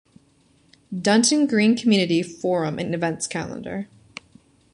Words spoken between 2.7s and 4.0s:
and events calendar.